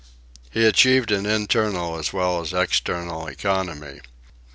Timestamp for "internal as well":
1.27-2.41